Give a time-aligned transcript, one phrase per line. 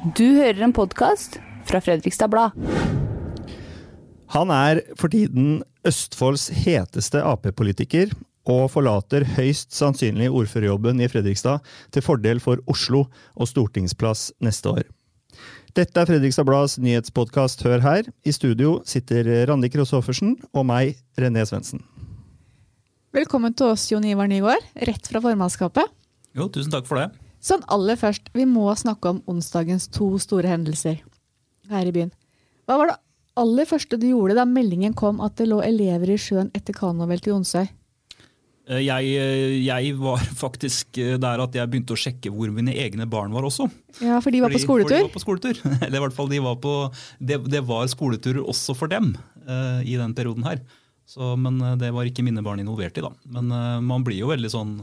[0.00, 1.34] Du hører en podkast
[1.68, 2.54] fra Fredrikstad Blad.
[4.32, 8.14] Han er for tiden Østfolds heteste Ap-politiker,
[8.48, 11.60] og forlater høyst sannsynlig ordførerjobben i Fredrikstad
[11.92, 13.04] til fordel for Oslo
[13.36, 14.88] og stortingsplass neste år.
[15.76, 18.08] Dette er Fredrikstad Blads nyhetspodkast Hør her.
[18.24, 21.84] I studio sitter Randi Krossoffersen og meg, René Svendsen.
[23.12, 25.92] Velkommen til oss, Jon Ivar Nygaard, rett fra formannskapet.
[26.32, 27.10] Jo, tusen takk for det.
[27.40, 31.00] Sånn aller først, vi må snakke om onsdagens to store hendelser
[31.70, 32.12] her i byen.
[32.68, 32.98] Hva var det
[33.40, 37.30] aller første du gjorde da meldingen kom at det lå elever i sjøen etter kanoveltet
[37.30, 37.70] i Onsøy?
[38.70, 42.74] Eh, jeg, eh, jeg, var faktisk eh, der at jeg begynte å sjekke hvor mine
[42.76, 43.70] egne barn var også.
[43.98, 44.92] Ja, For de var Fordi, på skoletur?
[44.92, 45.62] For de var på skoletur.
[45.86, 46.76] Eller i hvert fall de var på,
[47.18, 49.14] det, det var skoletur også for dem
[49.48, 50.62] uh, i den perioden her.
[51.10, 53.10] Så, men det var ikke mine barn involvert i, da.
[53.34, 54.76] Men uh, man blir jo veldig sånn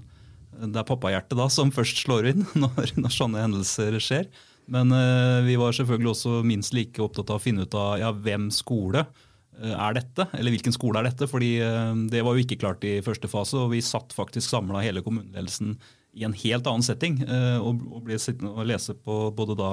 [0.62, 4.30] det er pappahjertet da som først slår inn når, når sånne hendelser skjer.
[4.72, 8.12] Men uh, vi var selvfølgelig også minst like opptatt av å finne ut av ja,
[8.12, 11.30] hvem skole uh, er dette, eller hvilken skole er dette.
[11.32, 14.84] fordi uh, Det var jo ikke klart i første fase, og vi satt faktisk samla
[14.84, 15.78] hele kommuneledelsen
[16.18, 17.20] i en helt annen setting.
[17.62, 19.68] Og, og, ble sittende og lese på både da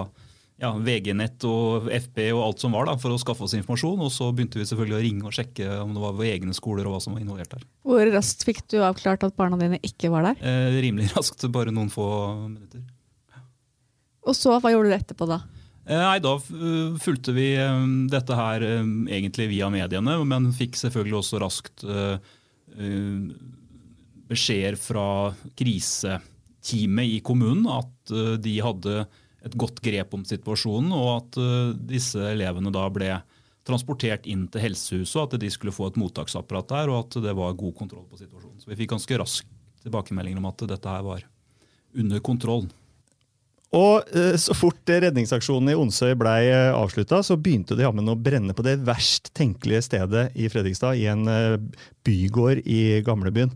[0.62, 4.02] ja, VG-nett og FB og alt som var da, for å skaffe oss informasjon.
[4.06, 6.86] Og så begynte vi selvfølgelig å ringe og sjekke om det var våre egne skoler
[6.86, 7.64] og hva som var involvert der.
[7.84, 10.38] Hvor raskt fikk du avklart at barna dine ikke var der?
[10.40, 12.06] Eh, rimelig raskt, bare noen få
[12.46, 12.84] minutter.
[14.24, 15.42] Og så, hva gjorde du etterpå da?
[15.84, 17.80] Eh, nei, Da fulgte vi eh,
[18.12, 18.84] dette her eh,
[19.18, 21.88] egentlig via mediene, men fikk selvfølgelig også raskt
[24.24, 25.06] beskjeder fra
[25.54, 29.04] kriseteamet i kommunen at de hadde
[29.44, 33.10] et godt grep om situasjonen, og at uh, disse elevene da ble
[33.64, 37.34] transportert inn til helsehuset, og at de skulle få et mottaksapparat der, og at det
[37.36, 38.60] var god kontroll på situasjonen.
[38.60, 39.50] Så Vi fikk ganske raskt
[39.84, 41.26] tilbakemeldinger om at dette her var
[41.94, 42.66] under kontroll.
[43.74, 48.16] Og uh, så fort redningsaksjonen i Onsøy ble uh, avslutta, så begynte de jammen å
[48.16, 51.26] brenne på det verst tenkelige stedet i Fredrikstad, i en
[52.06, 53.52] bygård i gamlebyen.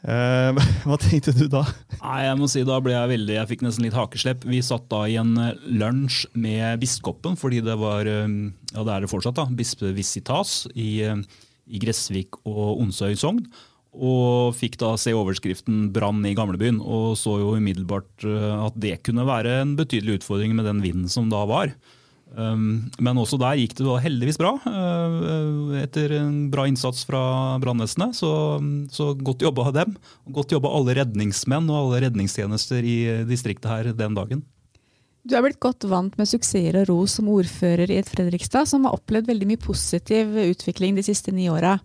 [0.00, 0.56] Uh,
[0.88, 1.60] hva tenkte du da?
[1.98, 4.46] Nei, jeg må si Da ble jeg veldig, jeg fikk nesten litt hakeslepp.
[4.48, 5.34] Vi satt da i en
[5.68, 11.82] lunsj med biskopen, fordi det var ja det er det fortsatt da, bispevisitas i, i
[11.82, 13.44] Gressvik og Onsøy sogn.
[13.90, 19.26] Og fikk da se overskriften 'Brann i gamlebyen', og så jo umiddelbart at det kunne
[19.26, 21.74] være en betydelig utfordring med den vinden som da var.
[22.30, 24.52] Men også der gikk det heldigvis bra,
[25.80, 27.22] etter en bra innsats fra
[27.62, 28.14] brannvesenet.
[28.14, 28.30] Så,
[28.94, 29.96] så, godt jobba av dem.
[30.30, 32.96] Godt jobba alle redningsmenn og alle redningstjenester i
[33.28, 34.44] distriktet her den dagen.
[35.26, 38.86] Du er blitt godt vant med suksesser og ros som ordfører i et Fredrikstad som
[38.86, 41.76] har opplevd veldig mye positiv utvikling de siste ni åra.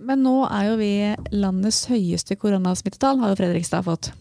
[0.00, 0.92] Men nå er jo vi
[1.36, 4.14] landets høyeste koronasmittetall, har jo Fredrikstad fått.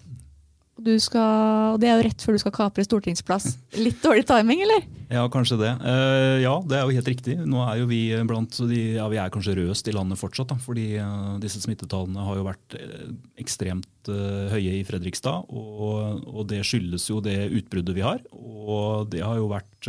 [0.73, 3.45] Skal, og Det er jo rett før du skal kapre stortingsplass.
[3.77, 4.87] Litt dårlig timing, eller?
[5.13, 5.69] Ja, kanskje det.
[5.85, 7.35] Uh, ja, det er jo helt riktig.
[7.45, 10.49] Nå er jo vi blant de, ja, vi er kanskje røst i landet fortsatt.
[10.49, 15.45] Da, fordi uh, disse smittetallene har jo vært uh, ekstremt høye i Fredrikstad.
[15.53, 18.25] Og, og, det skyldes jo det utbruddet vi har.
[18.33, 19.87] Og det har jo vært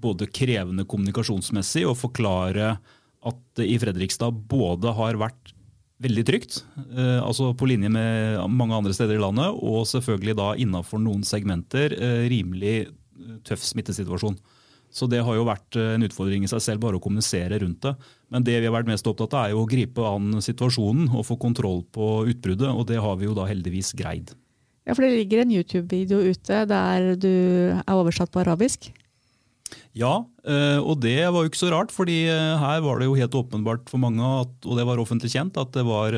[0.00, 2.76] både krevende kommunikasjonsmessig å forklare
[3.28, 5.52] at det i Fredrikstad både har vært
[6.00, 6.62] veldig trygt,
[6.96, 11.26] eh, altså på linje med mange andre steder i landet, og selvfølgelig da innafor noen
[11.26, 14.38] segmenter eh, rimelig eh, tøff smittesituasjon.
[14.90, 17.92] Så det har jo vært en utfordring i seg selv bare å kommunisere rundt det.
[18.26, 21.22] Men det vi har vært mest opptatt av er jo å gripe an situasjonen og
[21.28, 24.32] få kontroll på utbruddet, og det har vi jo da heldigvis greid.
[24.88, 27.30] Ja, for det ligger en YouTube-video ute der du
[27.76, 28.90] er oversatt på arabisk?
[29.98, 30.12] Ja,
[30.80, 34.02] og det var jo ikke så rart, fordi her var det jo helt åpenbart for
[34.02, 36.14] mange, og det var offentlig kjent, at det var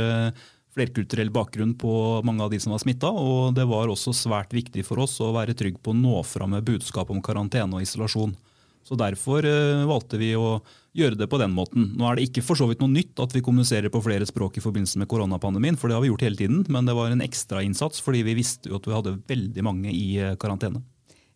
[0.73, 3.11] flerkulturell bakgrunn på mange av de som var smitta.
[3.13, 6.55] Og det var også svært viktig for oss å være trygg på å nå fram
[6.57, 8.35] med budskap om karantene og isolasjon.
[8.83, 9.47] Så Derfor
[9.87, 10.61] valgte vi å
[10.97, 11.93] gjøre det på den måten.
[11.97, 14.59] Nå er det ikke for så vidt noe nytt at vi kommuniserer på flere språk
[14.59, 17.25] i forbindelse med koronapandemien, for det har vi gjort hele tiden, men det var en
[17.25, 20.09] ekstrainnsats fordi vi visste jo at vi hadde veldig mange i
[20.41, 20.83] karantene.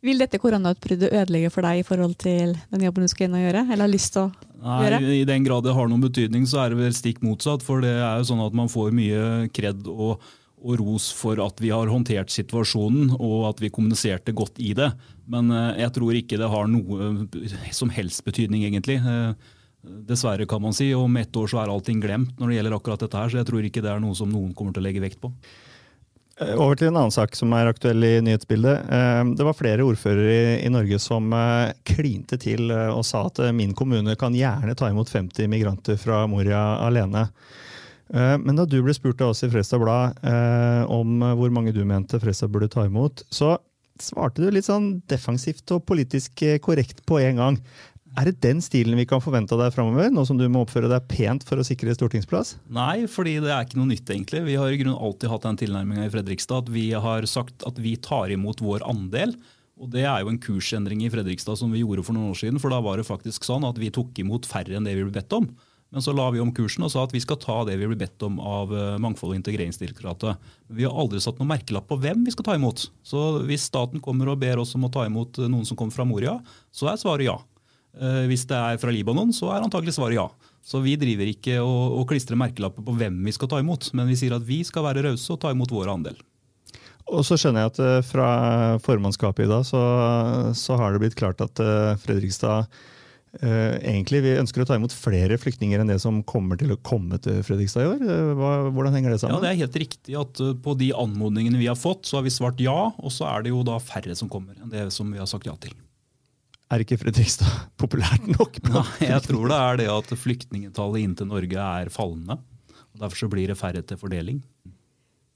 [0.06, 3.42] Vil dette koronautbruddet ødelegge for deg i forhold til den jobben du skal inn og
[3.42, 3.64] gjøre?
[3.66, 4.30] eller har lyst til å
[4.62, 5.00] Nei, gjøre?
[5.16, 7.64] I den grad det har noen betydning, så er det vel stikk motsatt.
[7.66, 10.22] For det er jo sånn at man får mye kred og,
[10.62, 14.92] og ros for at vi har håndtert situasjonen og at vi kommuniserte godt i det.
[15.26, 15.50] Men
[15.80, 17.26] jeg tror ikke det har noe
[17.74, 19.00] som helst betydning, egentlig.
[20.06, 20.92] Dessverre, kan man si.
[20.94, 23.50] Om ett år så er allting glemt når det gjelder akkurat dette her, så jeg
[23.50, 25.34] tror ikke det er noe som noen kommer til å legge vekt på.
[26.36, 28.90] Over til en annen sak som er aktuell i nyhetsbildet.
[29.38, 31.30] Det var flere ordførere i Norge som
[31.88, 36.60] klinte til og sa at min kommune kan gjerne ta imot 50 migranter fra Moria
[36.84, 37.24] alene.
[38.12, 40.20] Men da du ble spurt av oss i Fredstad Blad
[40.92, 43.54] om hvor mange du mente Fredstad burde ta imot, så
[44.02, 47.60] svarte du litt sånn defensivt og politisk eh, korrekt på en gang.
[48.16, 50.88] Er det den stilen vi kan forvente av deg framover, nå som du må oppføre
[50.88, 52.54] deg pent for å sikre stortingsplass?
[52.72, 54.40] Nei, fordi det er ikke noe nytt, egentlig.
[54.46, 57.76] Vi har i grunnen alltid hatt den tilnærminga i Fredrikstad at vi har sagt at
[57.82, 59.36] vi tar imot vår andel.
[59.76, 62.60] Og Det er jo en kursendring i Fredrikstad som vi gjorde for noen år siden.
[62.62, 65.12] for Da var det faktisk sånn at vi tok imot færre enn det vi ble
[65.12, 65.50] bedt om.
[65.92, 67.98] Men så la vi om kursen og sa at vi skal ta det vi ble
[68.00, 70.40] bedt om av eh, Mangfold- og integreringsdirektoratet.
[70.72, 72.88] Vi har aldri satt noen merkelapp på hvem vi skal ta imot.
[73.06, 76.08] Så hvis staten kommer og ber oss om å ta imot noen som kommer fra
[76.08, 76.40] Moria,
[76.74, 77.36] så er svaret ja.
[77.96, 80.28] Eh, hvis det er fra Libanon, så er antagelig svaret ja.
[80.66, 84.08] Så vi driver ikke og, og klistrer merkelapper på hvem vi skal ta imot, men
[84.10, 86.18] vi sier at vi skal være rause og ta imot vår andel.
[87.06, 88.28] Og så skjønner jeg at eh, fra
[88.82, 89.80] formannskapet i dag så,
[90.58, 92.66] så har det blitt klart at eh, Fredrikstad
[93.38, 96.80] eh, egentlig vi ønsker å ta imot flere flyktninger enn det som kommer til å
[96.82, 98.04] komme til Fredrikstad i år.
[98.40, 99.38] Hva, hvordan henger det sammen?
[99.38, 102.34] Ja, Det er helt riktig at På de anmodningene vi har fått, så har vi
[102.34, 105.22] svart ja, og så er det jo da færre som kommer enn det som vi
[105.22, 105.78] har sagt ja til
[106.72, 108.60] er ikke Fredrikstad populært nok?
[108.68, 112.38] Nei, jeg tror det er det at flyktningetallet inn til Norge er fallende.
[112.94, 114.42] og Derfor så blir det færre til fordeling.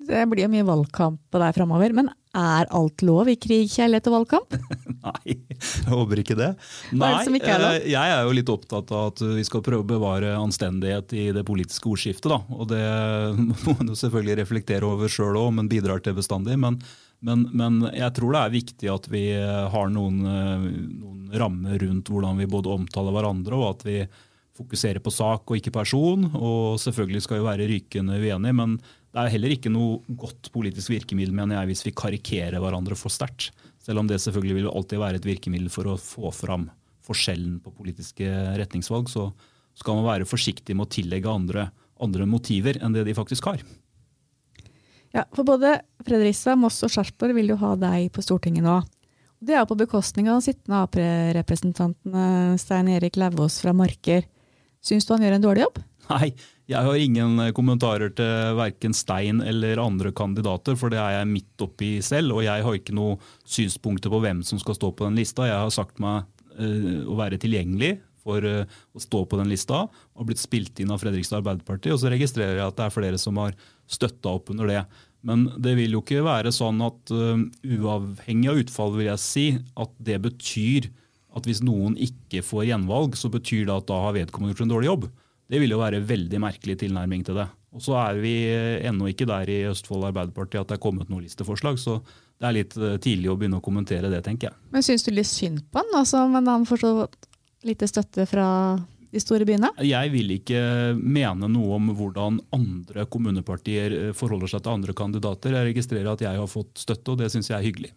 [0.00, 1.92] Det blir jo mye valgkamp på deg framover.
[1.96, 4.56] Men er alt lov i krig, kjærlighet og valgkamp?
[5.04, 6.50] Nei, jeg håper ikke det.
[6.96, 9.90] Nei, det er eh, jeg er jo litt opptatt av at vi skal prøve å
[9.90, 12.30] bevare anstendighet i det politiske ordskiftet.
[12.32, 12.40] Da.
[12.56, 12.82] Og det
[13.66, 16.56] må man jo selvfølgelig reflektere over sjøl òg, men bidrar til bestandig.
[16.60, 16.80] Men
[17.26, 22.40] men, men, jeg tror det er viktig at vi har noen, noen, rammer rundt hvordan
[22.40, 23.98] vi både omtaler hverandre, og at vi
[24.56, 26.26] fokuserer på sak og ikke person.
[26.34, 30.92] Og selvfølgelig skal vi være rykende uenige, men det er heller ikke noe godt politisk
[30.92, 33.50] virkemiddel mener jeg, hvis vi karikerer hverandre for sterkt.
[33.80, 36.68] Selv om det selvfølgelig vil alltid være et virkemiddel for å få fram
[37.06, 38.28] forskjellen på politiske
[38.60, 39.30] retningsvalg, så
[39.78, 41.68] skal man være forsiktig med å tillegge andre,
[42.02, 43.64] andre motiver enn det de faktisk har.
[45.16, 48.78] Ja, for både Fredrikstad, Moss og Sarpsborg vil jo ha deg på Stortinget nå.
[49.40, 54.26] Det er på bekostning av den sittende Ap-representanten Stein Erik Lauvås fra Marker.
[54.84, 55.80] Syns du han gjør en dårlig jobb?
[56.10, 56.28] Nei,
[56.70, 61.64] jeg har ingen kommentarer til verken Stein eller andre kandidater, for det er jeg midt
[61.64, 62.36] oppi selv.
[62.36, 63.16] Og jeg har ikke noe
[63.48, 65.48] synspunkter på hvem som skal stå på den lista.
[65.48, 66.28] Jeg har sagt meg
[66.60, 67.96] uh, å være tilgjengelig
[68.30, 71.92] for uh, å stå på den lista, og blitt spilt inn av Fredrikstad Arbeiderparti.
[71.94, 73.56] Og så registrerer jeg at det er flere som har
[73.90, 74.84] støtta opp under det.
[75.26, 79.46] Men det vil jo ikke være sånn at uh, uavhengig av utfall, vil jeg si,
[79.74, 80.90] at det betyr
[81.36, 84.72] at hvis noen ikke får gjenvalg, så betyr det at da har vedkommende gjort en
[84.72, 85.10] dårlig jobb.
[85.50, 87.46] Det vil jo være veldig merkelig tilnærming til det.
[87.74, 88.34] Og så er vi
[88.86, 92.00] ennå ikke der i Østfold Arbeiderparti at det er kommet noen listeforslag, så
[92.40, 92.74] det er litt
[93.04, 94.58] tidlig å begynne å kommentere det, tenker jeg.
[94.74, 96.92] Men syns du litt synd på han, altså, men han får så
[97.66, 98.46] lite støtte fra
[99.10, 99.72] de store byene?
[99.84, 100.60] Jeg vil ikke
[100.96, 105.56] mene noe om hvordan andre kommunepartier eh, forholder seg til andre kandidater.
[105.56, 107.92] Jeg registrerer at jeg har fått støtte, og det syns jeg er hyggelig.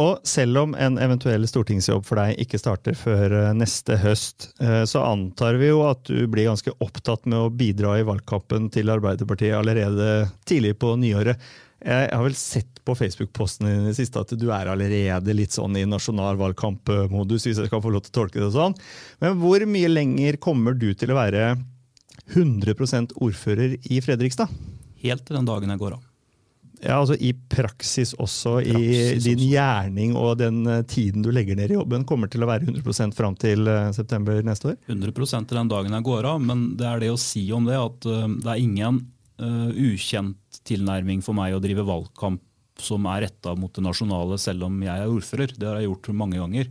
[0.00, 4.84] Og selv om en eventuell stortingsjobb for deg ikke starter før eh, neste høst, eh,
[4.88, 8.92] så antar vi jo at du blir ganske opptatt med å bidra i valgkampen til
[8.92, 11.42] Arbeiderpartiet allerede tidlig på nyåret.
[11.80, 15.56] Jeg har vel sett på Facebook-posten din i det siste at du er allerede litt
[15.56, 18.76] sånn i nasjonal valgkampmodus, hvis jeg skal få lov til å tolke det sånn.
[19.24, 21.54] Men hvor mye lenger kommer du til å være
[22.36, 24.52] 100% ordfører i Fredrikstad?
[25.00, 26.09] Helt til den dagen jeg går av.
[26.80, 29.48] Ja, altså I praksis også, I, praksis din også.
[29.52, 33.16] gjerning og den eh, tiden du legger ned i jobben, kommer til å være 100%
[33.16, 34.78] fram til eh, september neste år?
[34.88, 35.12] 100
[35.44, 38.08] til den dagen jeg går av, men det er det å si om det at
[38.08, 39.02] eh, det er ingen
[39.40, 42.44] uh, ukjent tilnærming for meg å drive valgkamp
[42.80, 45.52] som er retta mot det nasjonale, selv om jeg er ordfører.
[45.56, 46.70] Det har jeg gjort mange ganger.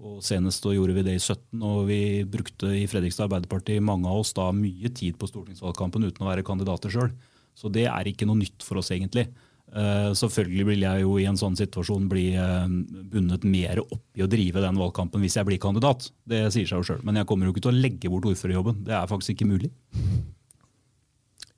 [0.00, 4.08] Og Senest da gjorde vi det i 17, og vi brukte i Fredrikstad Arbeiderparti mange
[4.08, 7.12] av oss da mye tid på stortingsvalgkampen uten å være kandidater sjøl.
[7.52, 9.26] Så det er ikke noe nytt for oss, egentlig.
[9.70, 12.66] Uh, selvfølgelig vil jeg jo i en sånn situasjon bli uh,
[13.12, 16.08] bundet mer opp i å drive den valgkampen hvis jeg blir kandidat.
[16.26, 17.04] Det sier seg jo sjøl.
[17.06, 18.82] Men jeg kommer jo ikke til å legge bort ordførerjobben.
[18.88, 19.70] Det er faktisk ikke mulig.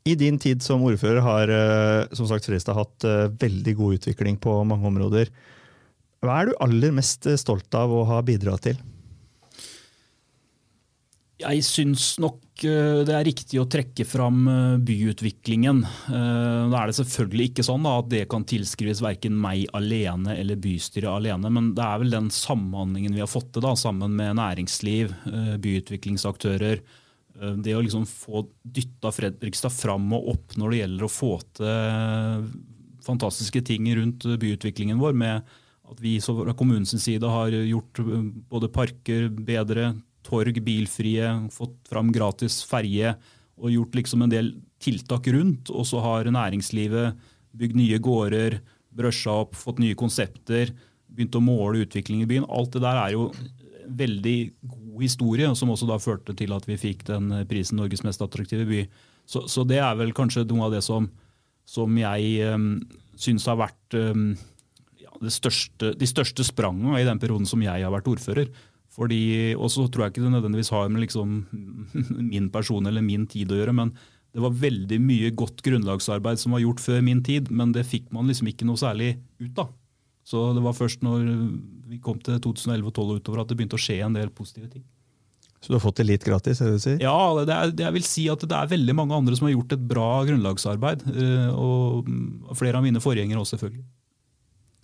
[0.03, 4.39] I din tid som ordfører har eh, som sagt, Fredrikstad hatt eh, veldig god utvikling
[4.43, 5.31] på mange områder.
[6.23, 8.81] Hva er du aller mest eh, stolt av å ha bidratt til?
[11.43, 14.45] Jeg syns nok det er riktig å trekke fram
[14.85, 15.81] byutviklingen.
[16.13, 21.09] Da er det selvfølgelig ikke sånn at det kan tilskrives verken meg alene eller bystyret
[21.11, 25.15] alene, men det er vel den samhandlingen vi har fått til sammen med næringsliv,
[25.65, 26.85] byutviklingsaktører,
[27.41, 31.33] Eh, det å liksom få dytta Fredrikstad fram og opp når det gjelder å få
[31.57, 32.47] til
[33.03, 35.53] fantastiske ting rundt byutviklingen vår, med
[35.93, 39.93] at vi fra kommunens side har gjort eh, både parker bedre,
[40.27, 43.15] torg bilfrie, fått fram gratis ferje
[43.63, 44.53] og gjort liksom en del
[44.83, 45.71] tiltak rundt.
[45.71, 47.19] Og så har næringslivet
[47.59, 48.61] bygd nye gårder,
[48.93, 50.73] brøsja opp, fått nye konsepter,
[51.13, 52.49] begynt å måle utvikling i byen.
[52.49, 53.31] Alt det der er jo
[53.93, 58.23] veldig god historie, som også da førte til at vi fikk den prisen Norges mest
[58.25, 58.87] attraktive by.
[59.29, 61.09] Så, så det er vel kanskje noe av det som,
[61.69, 62.75] som jeg um,
[63.21, 64.33] syns har vært um,
[65.01, 68.51] ja, største, de største sprangene i den perioden som jeg har vært ordfører.
[68.93, 69.23] Fordi,
[69.57, 71.37] og så tror jeg ikke det nødvendigvis har med liksom
[72.33, 73.95] min person eller min tid å gjøre, men
[74.33, 78.09] det var veldig mye godt grunnlagsarbeid som var gjort før min tid, men det fikk
[78.17, 79.73] man liksom ikke noe særlig ut av.
[80.25, 81.27] Så det var først når
[81.91, 84.71] vi kom til 2011 og 2012 utover at det begynte å skje en del positive
[84.71, 84.85] ting.
[85.63, 86.59] Så du har fått det litt gratis?
[86.59, 87.03] er det du sier?
[87.03, 89.75] Ja, det er, jeg vil si at det er veldig mange andre som har gjort
[89.77, 91.05] et bra grunnlagsarbeid.
[91.13, 92.09] Eh, og
[92.59, 93.85] flere av mine forgjengere også, selvfølgelig.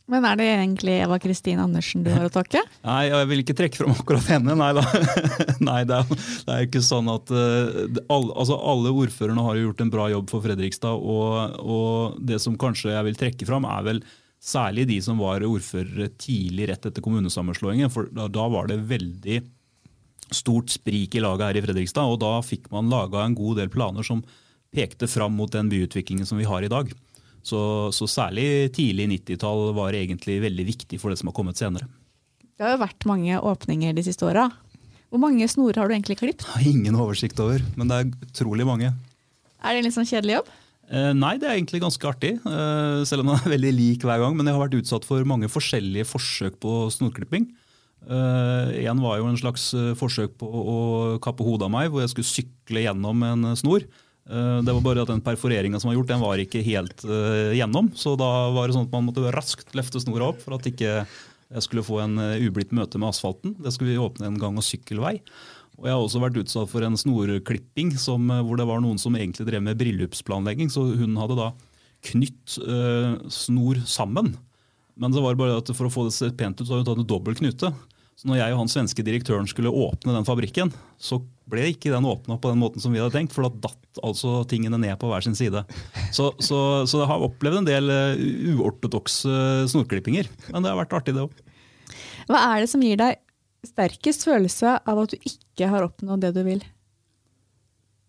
[0.08, 2.62] Men er det egentlig Eva Kristin Andersen du har å takke?
[2.88, 4.54] Nei, jeg vil ikke trekke fram akkurat henne.
[4.56, 4.70] Nei,
[5.68, 9.84] Nei det, er, det, er, ikke sånn at uh, alle, altså alle, ordførerne har gjort
[9.84, 10.96] en bra jobb for Fredrikstad.
[10.96, 14.02] Og, og, det som kanskje jeg vil trekke fram, er vel
[14.40, 17.92] særlig de som var ordførere tidlig rett etter kommunesammenslåingen.
[17.92, 19.42] For da, da var det veldig
[20.32, 22.08] stort sprik i laget her i Fredrikstad.
[22.08, 24.24] Og da fikk man laga en god del planer som
[24.72, 26.90] pekte fram mot den byutviklingen som vi har i dag.
[27.46, 27.60] Så,
[27.94, 31.88] så særlig tidlig 90-tall var egentlig veldig viktig for det som har kommet senere.
[32.58, 34.48] Det har jo vært mange åpninger de siste åra.
[35.08, 36.48] Hvor mange snorer har du egentlig klippet?
[36.68, 38.90] Ingen oversikt over, men det er utrolig mange.
[39.62, 40.50] Er det en litt sånn kjedelig jobb?
[40.88, 42.34] Eh, nei, det er egentlig ganske artig.
[42.42, 44.36] Eh, selv om den er veldig lik hver gang.
[44.36, 47.48] Men jeg har vært utsatt for mange forskjellige forsøk på snorklipping.
[48.08, 49.64] Én en var jo en slags
[49.98, 50.76] forsøk på å
[51.20, 53.82] kappe hodet av meg, hvor jeg skulle sykle gjennom en snor.
[54.28, 57.04] Det var bare at Den perforeringa som var gjort, den var ikke helt
[57.56, 57.86] gjennom.
[57.96, 60.98] Så da var det sånn at man måtte raskt løfte snora opp for at ikke
[61.00, 63.54] jeg skulle få en ublidt møte med asfalten.
[63.56, 65.14] Det skulle vi åpne en gang- og sykkelvei.
[65.78, 69.16] Og Jeg har også vært utsatt for en snorklipping som, hvor det var noen som
[69.16, 70.68] egentlig drev med bryllupsplanlegging.
[70.68, 71.48] Så hun hadde da
[72.12, 72.58] knytt
[73.32, 74.36] snor sammen
[74.98, 76.90] men det var bare at for å få det se pent ut, så hadde hun
[76.90, 77.70] tatt en dobbel knute.
[78.18, 82.06] Så når jeg og han svenske direktøren skulle åpne den fabrikken, så ble ikke den
[82.08, 85.10] åpna på den måten som vi hadde tenkt, for da datt altså tingene ned på
[85.10, 85.64] hver sin side.
[86.14, 88.20] Så, så, så jeg har opplevd en del uh,
[88.58, 90.28] uortodokse snorklippinger.
[90.52, 91.40] Men det har vært artig, det òg.
[92.28, 93.18] Hva er det som gir deg
[93.66, 96.62] sterkest følelse av at du ikke har oppnådd det du vil?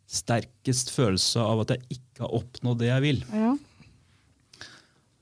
[0.09, 3.25] Sterkest følelse av at jeg ikke har oppnådd det jeg vil?
[3.33, 3.55] Ja.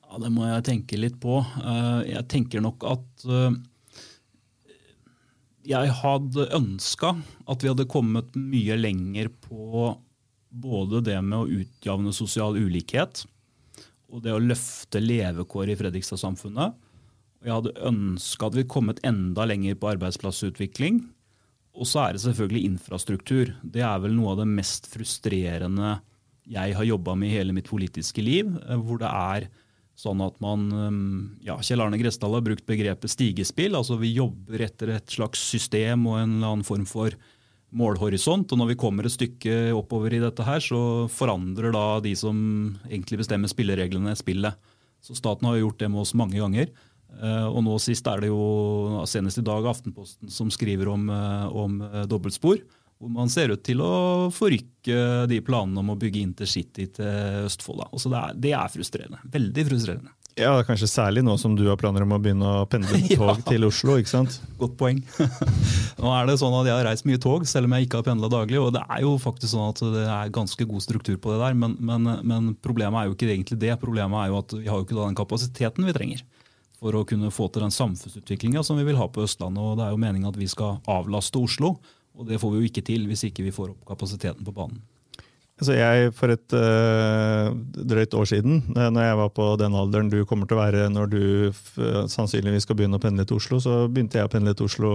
[0.08, 1.42] Ja, Det må jeg tenke litt på.
[1.44, 3.58] Eh, jeg tenker nok at eh,
[5.68, 7.14] jeg hadde ønska
[7.50, 9.96] at vi hadde kommet mye lenger på
[10.48, 13.26] både det med å utjevne sosial ulikhet
[14.08, 16.76] og det å løfte levekår i Fredrikstad-samfunnet.
[17.44, 21.02] Jeg hadde ønska at vi hadde kommet enda lenger på arbeidsplassutvikling.
[21.78, 23.52] Og så er det selvfølgelig infrastruktur.
[23.62, 25.98] Det er vel noe av det mest frustrerende
[26.48, 28.50] jeg har jobba med i hele mitt politiske liv.
[28.64, 29.50] Eh, hvor det er
[29.98, 31.00] Sånn at man, um,
[31.42, 33.74] ja, Kjell Arne Gresdal har brukt begrepet stigespill.
[33.80, 37.16] altså Vi jobber etter et slags system og en eller annen form for
[37.74, 38.52] målhorisont.
[38.54, 42.38] og Når vi kommer et stykke oppover i dette, her, så forandrer da de som
[42.86, 44.54] egentlig bestemmer spillereglene, spillet.
[45.02, 46.70] Så Staten har jo gjort det med oss mange ganger.
[47.18, 51.46] Eh, og nå sist er det jo senest i dag Aftenposten som skriver om, eh,
[51.56, 52.60] om eh, dobbeltspor
[52.98, 57.86] hvor man ser ut til å forrykke de planene om å bygge intercity til Østfold.
[57.92, 59.20] Altså det, er, det, er, frustrerende.
[59.34, 60.14] Veldig frustrerende.
[60.38, 63.32] Ja, Kanskje særlig nå som du har planer om å begynne å pendle med tog
[63.32, 63.36] ja.
[63.48, 63.98] til Oslo.
[63.98, 64.40] ikke sant?
[64.60, 65.02] Godt poeng.
[66.02, 68.08] nå er det sånn at Jeg har reist mye tog, selv om jeg ikke har
[68.10, 68.60] pendla daglig.
[68.62, 71.58] og Det er jo faktisk sånn at det er ganske god struktur på det der,
[71.58, 73.74] men, men, men problemet er jo ikke egentlig det.
[73.82, 76.26] Problemet er jo at vi har jo ikke den kapasiteten vi trenger
[76.78, 79.62] for å kunne få til den samfunnsutviklinga som vi vil ha på Østlandet.
[79.62, 81.80] og Det er jo meningen at vi skal avlaste Oslo.
[82.18, 84.82] Og det får vi jo ikke til hvis ikke vi får opp kapasiteten på banen.
[85.58, 87.48] Altså jeg, For et øh,
[87.90, 90.90] drøyt år siden, eh, når jeg var på den alderen du kommer til å være
[90.94, 91.22] når du
[92.14, 94.92] sannsynligvis skal begynne å pendle til Oslo, så begynte jeg å pendle til Oslo.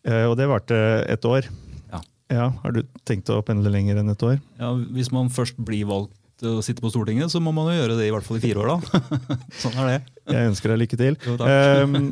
[0.00, 0.76] Uh, og det varte
[1.12, 1.44] et år.
[1.92, 2.00] Ja.
[2.32, 2.46] ja.
[2.62, 4.38] Har du tenkt å pendle lenger enn et år?
[4.56, 7.98] Ja, Hvis man først blir valgt å sitte på Stortinget, så må man jo gjøre
[7.98, 9.02] det i hvert fall i fire år, da.
[9.60, 9.98] sånn er det.
[10.32, 11.20] Jeg ønsker deg lykke til.
[11.28, 11.84] Jo, takk.
[11.84, 12.08] Um,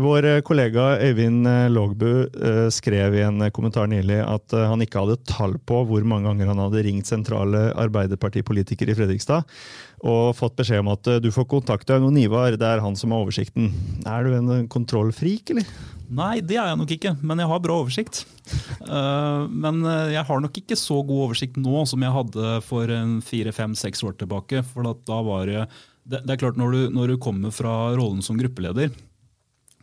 [0.00, 5.02] vår eh, kollega Øyvind eh, Lågbu eh, skrev i en kommentar nylig at han ikke
[5.02, 9.46] hadde tall på hvor mange ganger han hadde ringt sentrale Arbeiderpartipolitikere i Fredrikstad
[10.04, 13.22] og fått beskjed om at du får kontakte noen Ivar, det er han som har
[13.24, 13.70] oversikten.
[14.04, 15.70] Er du en kontrollfrik, eller?
[16.12, 18.20] Nei, det er jeg nok ikke, men jeg har bra oversikt.
[18.84, 19.80] Men
[20.12, 22.92] jeg har nok ikke så god oversikt nå som jeg hadde for
[23.30, 24.60] fire-fem-seks år tilbake.
[24.74, 25.64] For da var det,
[26.04, 28.92] det er klart når du, når du kommer fra rollen som gruppeleder,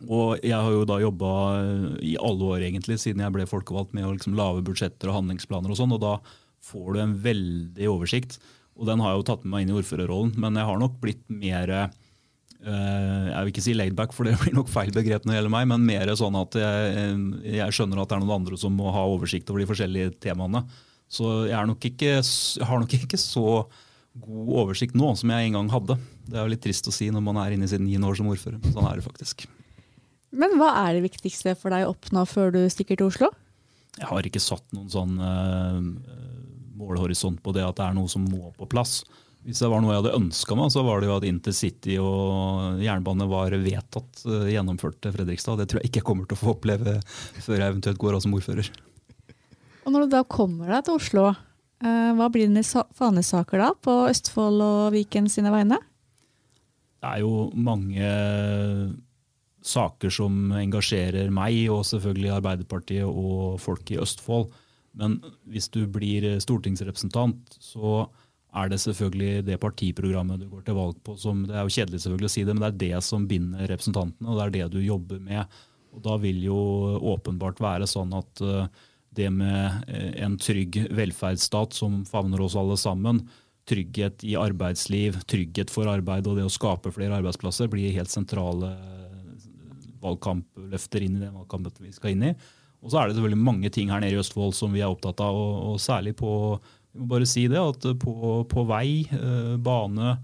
[0.08, 3.94] og jeg har jo da jobba eh, i alle år egentlig, siden jeg ble folkevalgt
[3.96, 6.16] med å liksom lage budsjetter og handlingsplaner og sånn, og da
[6.62, 8.38] får du en veldig oversikt.
[8.78, 10.96] Og den har jeg jo tatt med meg inn i ordførerrollen, men jeg har nok
[11.02, 11.86] blitt mer eh,
[12.62, 15.70] jeg vil ikke si laidback, for det blir nok feil begrep når det gjelder meg,
[15.74, 17.14] men mer sånn at jeg,
[17.58, 20.64] jeg, skjønner at det er noen andre som må ha oversikt over de forskjellige temaene.
[21.12, 22.20] Så jeg, nok ikke,
[22.64, 23.66] har nok ikke så
[24.22, 25.96] god oversikt nå som jeg en gang hadde.
[26.28, 28.16] Det er jo litt trist å si når man er inne i sitt niende år
[28.18, 29.44] som ordfører, men sånn er det faktisk.
[30.32, 33.28] Men hva er det viktigste for deg å oppnå før du stikker til Oslo?
[33.98, 35.80] Jeg har ikke satt noen sånn uh,
[36.80, 39.02] målhorisont på det at det er noe som må på plass.
[39.44, 42.80] Hvis det var noe jeg hadde ønska meg, så var det jo at intercity og
[42.80, 45.60] jernbane var vedtatt uh, gjennomført til Fredrikstad.
[45.60, 46.96] Det tror jeg ikke jeg kommer til å få oppleve
[47.36, 48.72] før jeg eventuelt går av som ordfører.
[49.82, 52.64] Og Når du da kommer deg til Oslo, uh, hva blir dine
[52.96, 55.82] fanesaker da på Østfold og Viken sine vegne?
[57.02, 58.08] Det er jo mange
[59.62, 64.50] saker som engasjerer meg og selvfølgelig Arbeiderpartiet og folk i Østfold.
[64.98, 68.04] Men hvis du blir stortingsrepresentant, så
[68.52, 72.02] er det selvfølgelig det partiprogrammet du går til valg på som Det er jo kjedelig
[72.04, 74.72] selvfølgelig å si det, men det er det som binder representantene, og det er det
[74.74, 75.60] du jobber med.
[75.92, 76.58] Og Da vil jo
[77.14, 78.66] åpenbart være sånn at eh,
[79.16, 83.22] det med eh, en trygg velferdsstat som favner oss alle sammen,
[83.68, 88.72] trygghet i arbeidsliv, trygghet for arbeid og det å skape flere arbeidsplasser blir helt sentrale
[90.02, 92.34] valgkampløfter inn i den valgkampen vi skal inn i.
[92.82, 95.22] Og så er det selvfølgelig mange ting her nede i Østfold som vi er opptatt
[95.22, 96.32] av, og, og særlig på
[96.92, 98.14] vi må bare si det, at på,
[98.50, 100.16] på vei, eh, bane,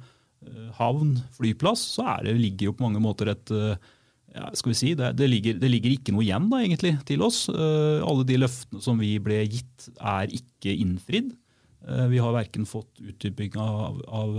[0.45, 3.89] eh, havn, flyplass, så det, ligger jo på mange måter et eh,
[4.37, 7.25] ja, skal vi si, det, det, ligger, det, ligger, ikke noe igjen da, egentlig til
[7.25, 7.47] oss.
[7.49, 11.33] Eh, alle de løftene som vi ble gitt, er ikke innfridd.
[11.89, 14.37] Eh, vi har verken fått utdyping av, av,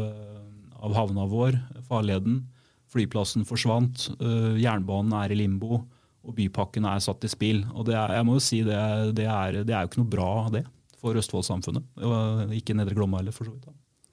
[0.77, 1.57] av havna vår,
[1.89, 2.43] farleden,
[2.89, 5.83] Flyplassen forsvant, uh, jernbanen er i limbo,
[6.25, 7.63] og bypakken er satt i spill.
[7.73, 8.79] Og det er, jeg må jo si det,
[9.17, 10.65] det, er, det er jo ikke noe bra det
[10.99, 11.85] for Østfold-samfunnet.
[12.03, 13.69] Og ikke Nedre Glomma heller, for så vidt.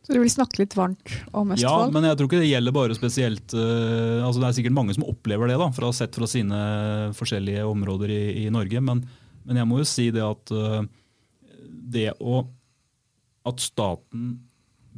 [0.07, 1.65] Så du vil snakke litt varmt om Østfold?
[1.65, 4.95] Ja, men jeg tror ikke det gjelder bare spesielt uh, altså Det er sikkert mange
[4.95, 6.61] som opplever det, da, fra sett fra sine
[7.19, 8.83] forskjellige områder i, i Norge.
[8.87, 9.03] Men,
[9.43, 10.85] men, jeg må jo si det at uh,
[11.97, 12.45] det å
[13.47, 14.37] At staten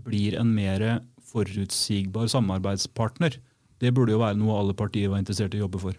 [0.04, 0.82] blir en mer
[1.28, 3.34] forutsigbar samarbeidspartner,
[3.82, 5.98] det burde jo være noe alle partier var interessert i å jobbe for.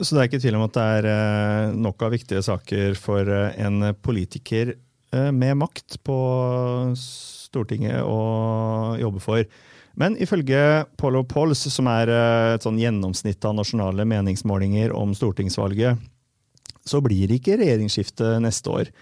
[0.00, 3.28] Så det er ikke tvil om at det er eh, nok av viktige saker for
[3.28, 6.16] eh, en politiker eh, med makt på
[6.96, 9.44] Stortinget å jobbe for.
[10.00, 12.08] Men ifølge Polo Pols, som er
[12.54, 15.98] et sånn gjennomsnitt av nasjonale meningsmålinger om stortingsvalget,
[16.86, 18.92] så blir det ikke regjeringsskifte neste år.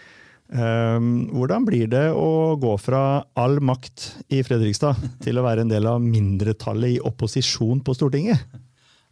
[0.49, 5.85] Hvordan blir det å gå fra all makt i Fredrikstad til å være en del
[5.91, 8.47] av mindretallet i opposisjon på Stortinget?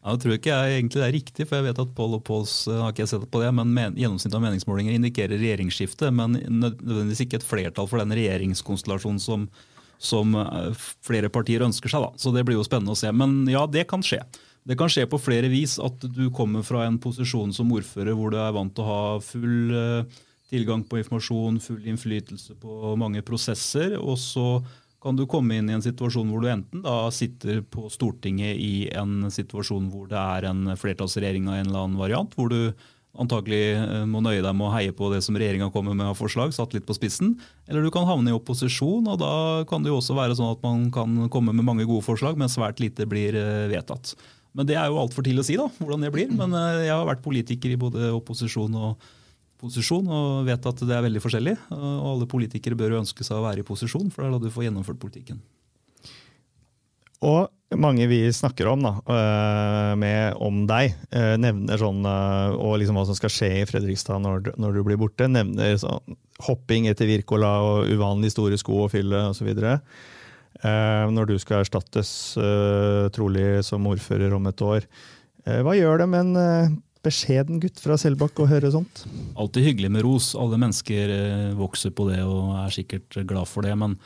[0.07, 2.13] Ja, det tror jeg ikke jeg egentlig det er riktig, for jeg vet at Paul
[2.15, 6.37] og Pauls eh, har ikke sett på det, men gjennomsnittet av meningsmålinger indikerer regjeringsskifte, men
[6.47, 9.49] nødvendigvis ikke et flertall for den regjeringskonstellasjonen som,
[9.99, 12.07] som eh, flere partier ønsker seg.
[12.07, 12.23] Da.
[12.23, 13.11] Så det blir jo spennende å se.
[13.11, 14.21] Men ja, det kan skje.
[14.67, 18.31] Det kan skje på flere vis at du kommer fra en posisjon som ordfører hvor
[18.31, 23.23] du er vant til å ha full eh, tilgang på informasjon, full innflytelse på mange
[23.27, 24.61] prosesser, og så
[25.03, 28.89] kan du komme inn i en situasjon hvor du enten da sitter på Stortinget i
[28.97, 32.73] en situasjon hvor det er en flertallsregjering av en eller annen variant, hvor du
[33.21, 36.19] antagelig eh, må nøye deg med å heie på det som regjeringa kommer med av
[36.19, 37.35] forslag, satt litt på spissen.
[37.69, 39.35] Eller du kan havne i opposisjon, og da
[39.69, 42.53] kan det jo også være sånn at man kan komme med mange gode forslag, men
[42.53, 44.15] svært lite blir eh, vedtatt.
[44.57, 46.33] Men det er jo altfor tidlig å si da, hvordan det blir.
[46.37, 49.09] Men eh, jeg har vært politiker i både opposisjon og
[49.61, 51.57] posisjon og vet at det er veldig forskjellig.
[51.77, 54.43] Og alle politikere bør jo ønske seg å være i posisjon, for det er da
[54.45, 55.41] du får gjennomført politikken.
[57.25, 62.77] Og mange vi snakker om, da, eh, med, om deg, eh, nevner sånn eh, Og
[62.79, 65.29] liksom hva som skal skje i Fredrikstad når, når du blir borte.
[65.29, 66.17] Nevner sånn
[66.47, 69.49] hopping etter Wirkola og uvanlig store sko å fylle osv.
[70.67, 72.11] Når du skal erstattes,
[73.13, 74.85] trolig som ordfører om et år.
[75.45, 79.05] Hva gjør det med en beskjeden gutt fra Selbakk å høre sånt?
[79.39, 80.31] Alltid hyggelig med ros.
[80.39, 83.75] Alle mennesker eh, vokser på det og er sikkert glad for det.
[83.79, 83.97] Men,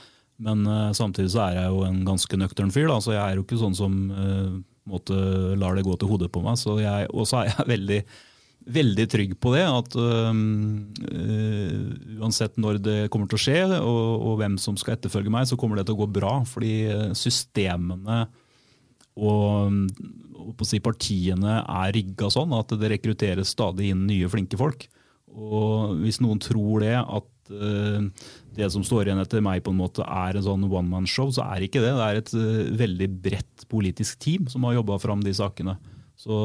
[0.42, 3.38] men eh, samtidig så er jeg jo en ganske nøktern fyr, da, så jeg er
[3.38, 4.59] jo ikke sånn som uh,
[4.90, 5.14] måte,
[5.61, 6.59] lar det gå til hodet på meg.
[6.61, 8.00] Så jeg, også er jeg veldig,
[8.81, 9.64] veldig trygg på det.
[9.68, 10.35] At uh,
[12.20, 15.59] uansett når det kommer til å skje, og, og, hvem som skal etterfølge meg, så
[15.61, 16.38] kommer det til å gå bra.
[16.48, 16.74] Fordi
[17.18, 18.24] systemene
[19.20, 24.87] og si, partiene er rigga sånn at det rekrutteres stadig inn nye, flinke folk.
[25.30, 28.09] Og hvis noen tror det, at uh,
[28.56, 31.30] det som står igjen etter meg på en måte er en sånn one man show,
[31.35, 31.94] så er ikke det.
[31.96, 35.76] Det er et uh, veldig bredt politisk team som har jobba fram de sakene.
[36.20, 36.37] Så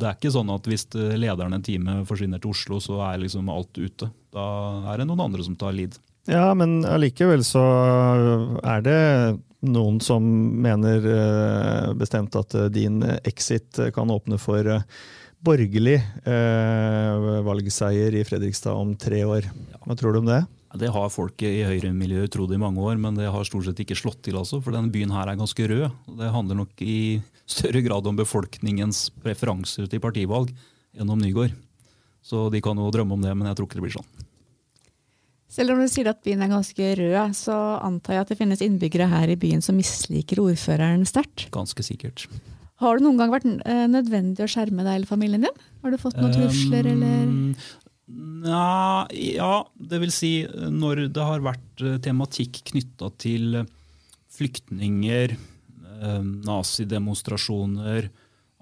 [0.00, 3.50] det er ikke sånn at hvis lederen en time forsvinner til Oslo, så er liksom
[3.52, 4.08] alt ute.
[4.32, 4.44] Da
[4.88, 5.98] er det noen andre som tar lead.
[6.28, 7.62] Ja, men allikevel så
[8.60, 8.98] er det
[9.64, 10.24] noen som
[10.62, 14.84] mener eh, bestemt at eh, din exit kan åpne for eh,
[15.38, 16.00] borgerlig
[17.46, 19.46] valgseier i Fredrikstad om tre år.
[19.84, 20.40] Hva tror du om det?
[20.82, 23.96] Det har folk i høyremiljøet trodd i mange år, men det har stort sett ikke
[23.96, 24.36] slått til.
[24.36, 25.86] altså, For denne byen her er ganske rød.
[26.18, 30.50] Det handler nok i større grad om befolkningens preferanser til partivalg
[30.98, 31.54] enn om Nygård.
[32.18, 34.27] Så de kan jo drømme om det, men jeg tror ikke det blir sånn.
[35.48, 38.62] Selv om du sier at byen er ganske rød, så antar jeg at det finnes
[38.64, 41.46] innbyggere her i byen som misliker ordføreren sterkt.
[41.54, 42.26] Ganske sikkert.
[42.78, 45.66] Har det noen gang vært eh, nødvendig å skjerme deg eller familien din?
[45.82, 47.26] Har du fått noen trusler eller
[48.08, 50.30] Nja, ja, det vil si
[50.72, 53.58] når det har vært eh, tematikk knytta til
[54.32, 58.08] flyktninger, eh, nazidemonstrasjoner,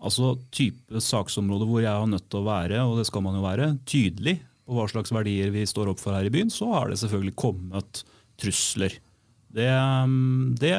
[0.03, 3.45] altså type saksområder hvor jeg har nødt til å være, og det skal man jo
[3.45, 6.91] være, tydelig på hva slags verdier vi står opp for her i byen, så har
[6.91, 8.03] det selvfølgelig kommet
[8.41, 8.97] trusler.
[9.57, 10.75] Det, um, det,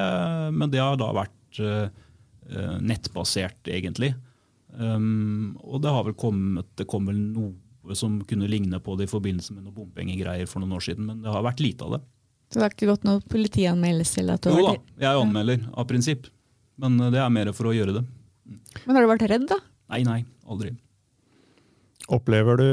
[0.54, 1.88] men det har da vært eh,
[2.52, 4.12] eh, nettbasert, egentlig.
[4.76, 9.08] Um, og det har vel kommet det kom vel noe som kunne ligne på det
[9.08, 11.96] i forbindelse med noen bompengegreier for noen år siden, men det har vært lite av
[11.96, 12.02] det.
[12.52, 14.26] Så det har ikke gått noe politianmeldelse?
[14.28, 16.28] Jo da, jeg anmelder av prinsipp,
[16.84, 18.04] men det er mer for å gjøre det.
[18.84, 19.58] Men har du vært redd, da?
[19.96, 20.76] Nei, nei, aldri.
[22.08, 22.68] Opplever du,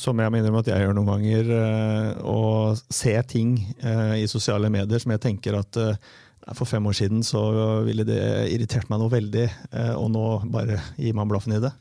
[0.00, 4.28] som jeg må om at jeg gjør noen ganger, eh, å se ting eh, i
[4.30, 5.98] sosiale medier som jeg tenker at eh,
[6.56, 7.42] for fem år siden så
[7.84, 8.22] ville det
[8.54, 11.74] irritert meg noe veldig, eh, og nå bare gir man blaffen i det?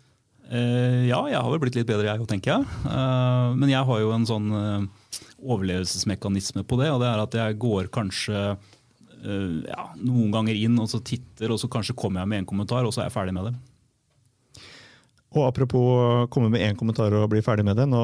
[0.52, 2.67] Eh, ja, jeg har vel blitt litt bedre, jeg òg, tenker jeg.
[2.84, 7.38] Eh, men jeg har jo en sånn eh, overlevelsesmekanisme på det, og det er at
[7.39, 12.24] jeg går kanskje eh, ja, noen ganger inn og så titter, og så kanskje kommer
[12.24, 13.56] jeg med en kommentar, og så er jeg ferdig med det.
[15.34, 17.88] Og apropos komme med én kommentar og bli ferdig med det.
[17.89, 18.02] Nå,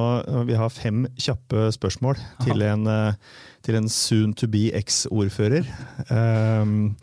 [0.49, 3.17] vi har fem kjappe spørsmål til en, eh,
[3.65, 5.67] til en soon to be eks-ordfører.
[6.09, 6.95] Um,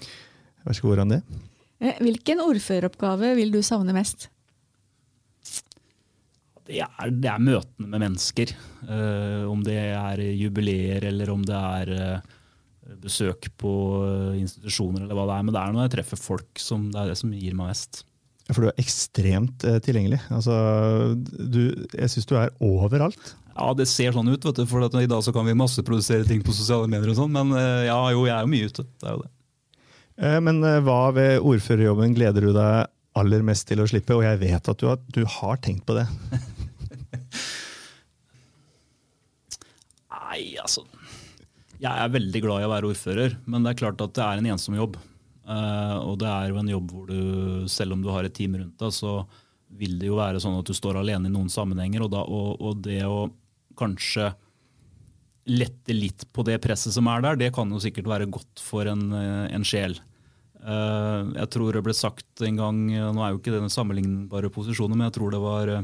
[0.66, 1.20] vær så god, Randi.
[1.78, 4.30] Eh, Hvilken ordføreroppgave vil du savne mest?
[6.66, 8.52] det er, det er møtene med mennesker.
[8.86, 12.34] Uh, om det er jubileer eller om det er uh,
[13.02, 13.72] besøk på
[14.06, 15.46] eh, institusjoner eller hva det er.
[15.46, 18.04] Men det er når jeg treffer folk som det er det som gir meg mest.
[18.52, 20.20] For du er ekstremt eh, tilgjengelig.
[20.30, 20.54] Altså,
[21.18, 21.62] du,
[21.96, 23.32] jeg syns du er overalt.
[23.56, 26.44] Ja, det ser sånn ut, vet du, for i dag så kan vi masseprodusere ting
[26.44, 27.32] på sosiale medier og sånn.
[27.34, 28.86] Men eh, ja, jo, jeg er jo mye ute.
[28.86, 29.32] Det er jo det.
[30.16, 34.14] Eh, Men hva ved ordførerjobben gleder du deg aller mest til å slippe?
[34.14, 36.06] Og jeg vet at du har, du har tenkt på det.
[40.26, 40.82] Nei, altså
[41.80, 44.40] Jeg er veldig glad i å være ordfører, men det er klart at det er
[44.40, 44.96] en ensom jobb.
[45.46, 47.20] Eh, og det er jo en jobb hvor du,
[47.70, 49.20] selv om du har et team rundt deg, så
[49.76, 52.06] vil det jo være sånn at du står alene i noen sammenhenger.
[52.06, 53.28] Og, da, og, og det å
[53.78, 54.32] kanskje
[55.46, 58.88] lette litt på det presset som er der, det kan jo sikkert være godt for
[58.90, 59.98] en, eh, en sjel.
[60.66, 64.50] Eh, jeg tror det ble sagt en gang, nå er jo ikke det den sammenlignbare
[64.50, 65.76] posisjonen, men jeg tror det var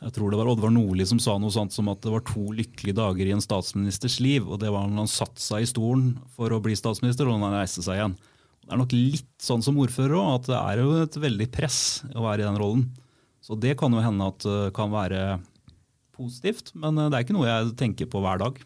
[0.00, 2.40] jeg tror det var Oddvar Nordli som sa noe sånt som at det var to
[2.56, 4.46] lykkelige dager i en statsministers liv.
[4.48, 7.50] og Det var når han satte seg i stolen for å bli statsminister, og når
[7.50, 8.14] han reiste seg igjen.
[8.70, 11.78] Det er nok litt sånn som ordfører òg, at det er jo et veldig press
[12.14, 12.84] å være i den rollen.
[13.42, 15.40] Så det kan jo hende at det kan være
[16.14, 18.60] positivt, men det er ikke noe jeg tenker på hver dag.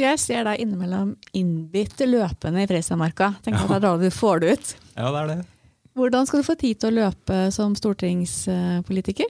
[0.00, 3.34] Jeg ser deg innimellom innbitt løpende i Fredrikstadmarka.
[3.44, 4.72] Tenker at det er da du får det ut.
[4.94, 5.38] Ja, det er det.
[6.00, 9.28] Hvordan skal du få tid til å løpe som stortingspolitiker?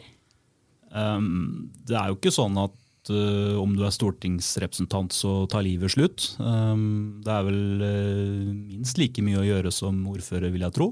[0.95, 2.75] Um, det er jo ikke sånn at
[3.13, 6.33] uh, om du er stortingsrepresentant, så tar livet slutt.
[6.41, 10.91] Um, det er vel uh, minst like mye å gjøre som ordfører, vil jeg tro.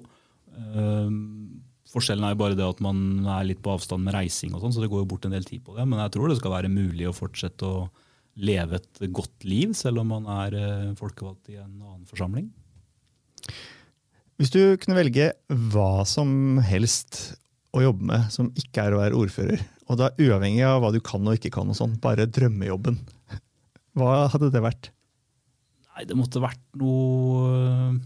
[0.54, 4.64] Um, forskjellen er jo bare det at man er litt på avstand med reising, og
[4.64, 5.86] sånn, så det går jo bort en del tid på det.
[5.88, 7.86] Men jeg tror det skal være mulig å fortsette å
[8.34, 12.50] leve et godt liv, selv om man er uh, folkevalgt i en annen forsamling.
[14.40, 15.30] Hvis du kunne velge
[15.70, 17.36] hva som helst
[17.74, 21.00] å jobbe med som ikke er å være ordfører, og da uavhengig av hva du
[21.04, 23.00] kan og ikke kan, og sånn, bare drømmejobben,
[23.98, 24.90] hva hadde det vært?
[25.94, 28.00] Nei, det måtte vært noe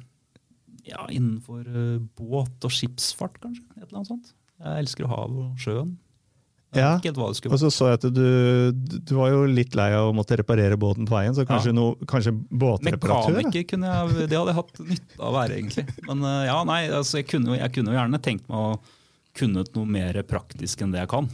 [0.88, 3.64] ja, innenfor eh, båt og skipsfart, kanskje.
[3.76, 4.34] Et eller annet sånt.
[4.58, 5.96] Jeg elsker havet og sjøen.
[6.76, 10.36] Ja, Og så så jeg at du, du var jo litt lei av å måtte
[10.36, 11.76] reparere båten på veien, så kanskje, Ja.
[11.78, 13.38] noe, kanskje båtreparatør?
[13.38, 15.86] Mekaniker kunne jeg, det hadde jeg hatt nytte av å være, egentlig.
[16.10, 18.97] Men eh, ja, nei, altså, jeg, kunne, jeg kunne jo gjerne tenkt meg å
[19.38, 21.28] kunnet noe mer praktisk enn det jeg kan.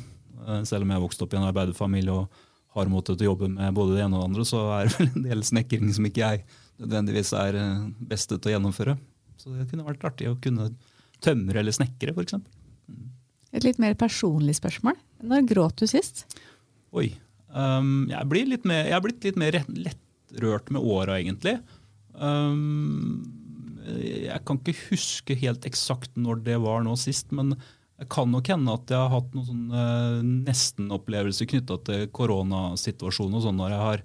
[0.44, 3.74] Eh, Selv om jeg har vokst opp i en arbeiderfamilie og har måttet jobbe med
[3.74, 6.24] både det ene og det andre, så er det vel en del snekring som ikke
[6.24, 6.44] jeg
[6.82, 8.96] nødvendigvis er eh, beste til å gjennomføre.
[9.38, 10.72] Så det kunne vært artig å kunne
[11.24, 12.38] tømre eller snekre, f.eks.
[13.54, 14.98] Et litt mer personlig spørsmål.
[15.24, 16.24] Når gråt du sist?
[16.94, 17.12] Oi.
[17.54, 21.60] Um, jeg, blir litt mer, jeg er blitt litt mer lettrørt med åra, egentlig.
[22.18, 23.22] Um,
[23.86, 27.54] jeg kan ikke huske helt eksakt når det var nå sist, men
[28.04, 29.84] det kan nok hende at jeg har hatt noen sånne
[30.44, 34.02] nesten-opplevelser knytta til koronasituasjonen og sånn når jeg har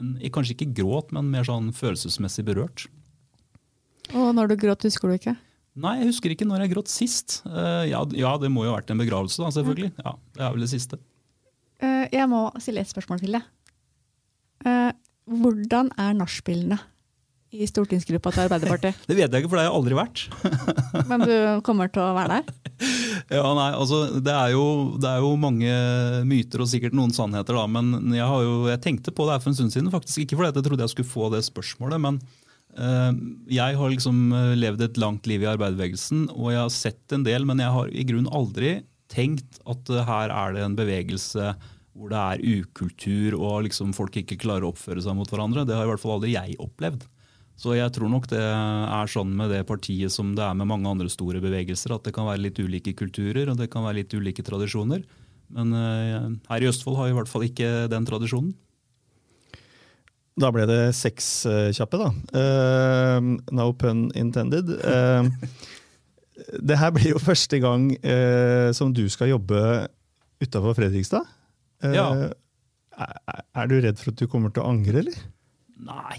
[0.00, 2.78] Men Kanskje ikke gråt, men mer sånn følelsesmessig berørt.
[4.10, 5.36] Og når du gråt, husker du ikke?
[5.80, 7.28] Nei, jeg husker ikke når jeg gråt sist.
[7.46, 9.90] Uh, ja, ja, det må jo ha vært en begravelse, da, selvfølgelig.
[10.02, 10.98] Ja, Det er vel det siste.
[12.00, 13.44] Uh, jeg må stille et spørsmål til deg.
[14.64, 14.90] Uh,
[15.30, 16.80] hvordan er nachspielene
[17.50, 18.98] i stortingsgruppa til Arbeiderpartiet?
[19.10, 20.24] det vet jeg ikke, for det har jeg aldri vært.
[21.10, 21.34] Men du
[21.66, 22.56] kommer til å være der?
[23.30, 25.70] Ja, nei, altså, det er, jo, det er, jo, mange
[26.26, 27.66] myter og sikkert noen sannheter, da.
[27.70, 29.90] Men jeg, jo, jeg tenkte på det her for en stund siden.
[29.92, 32.00] Faktisk ikke fordi jeg trodde jeg skulle få det spørsmålet.
[32.02, 32.18] men
[32.80, 33.12] uh,
[33.52, 37.26] jeg har liksom eh, levd et langt liv i arbeiderbevegelsen, og jeg har sett en
[37.26, 38.80] del, men jeg har i grunnen aldri
[39.12, 41.52] tenkt at her er det en bevegelse
[42.00, 45.66] hvor det er ukultur og liksom folk ikke klarer å oppføre seg mot hverandre.
[45.68, 47.04] Det har i hvert fall aldri jeg opplevd.
[47.60, 50.88] Så jeg tror nok det er sånn med det partiet som det er med mange
[50.88, 54.14] andre store bevegelser, at det kan være litt ulike kulturer og det kan være litt
[54.16, 55.04] ulike tradisjoner.
[55.52, 58.54] Men uh, her i Østfold har vi i hvert fall ikke den tradisjonen.
[60.40, 62.08] Da ble det seks uh, kjappe, da.
[62.32, 64.72] Uh, no pun intended.
[66.70, 67.90] det her blir jo første gang
[68.72, 69.60] som du skal jobbe
[70.40, 71.28] utafor Fredrikstad.
[71.84, 72.08] Ja.
[73.00, 75.16] Er, er du redd for at du kommer til å angre, eller?
[75.80, 76.18] Nei,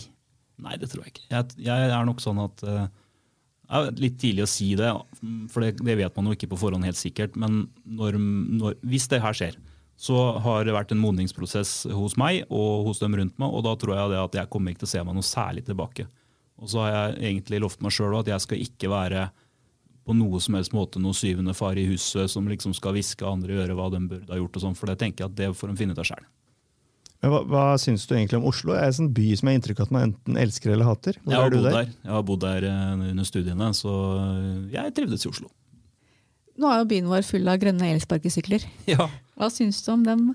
[0.62, 1.28] Nei, det tror jeg ikke.
[1.32, 2.86] Jeg, jeg er nok sånn at uh,
[3.96, 4.90] Litt tidlig å si det,
[5.48, 7.38] for det, det, vet man jo ikke på forhånd helt sikkert.
[7.40, 9.56] Men når, når, hvis det her skjer,
[9.96, 13.48] så har det vært en modningsprosess hos meg og hos dem rundt meg.
[13.48, 15.64] Og da tror jeg det at jeg kommer ikke til å se meg noe særlig
[15.70, 16.04] tilbake.
[16.60, 19.24] Og så har jeg egentlig lovt meg sjøl at jeg skal ikke være
[20.12, 23.56] på noe som helst måte noe syvende far i huset som liksom skal hviske andre
[23.56, 24.60] i øret hva de burde ha gjort.
[24.60, 26.28] og sånn, For det tenker jeg at det får de finne ut av sjøl.
[27.22, 28.74] Hva, hva syns du egentlig om Oslo?
[28.74, 30.88] Er det en sånn by som jeg har inntrykk av at man enten elsker eller
[30.90, 31.20] hater?
[31.22, 31.76] Hvor jeg har bodd der?
[31.76, 31.92] der?
[32.02, 33.92] Jeg har bodd der eh, under studiene, så
[34.74, 35.52] jeg trivdes i Oslo.
[36.62, 38.66] Nå er jo byen vår full av grønne elsparkesykler.
[38.90, 39.06] Ja.
[39.38, 40.32] Hva syns du om dem?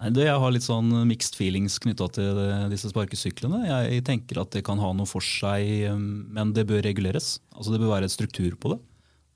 [0.00, 2.40] Nei, det, jeg har litt sånn mixed feelings knytta til
[2.72, 3.60] disse sparkesyklene.
[3.68, 7.36] Jeg tenker at det kan ha noe for seg, men det bør reguleres.
[7.54, 8.80] Altså Det bør være et struktur på det.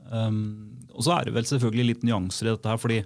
[0.09, 2.81] Um, og så er det vel selvfølgelig litt nyanser i dette her.
[2.81, 3.03] fordi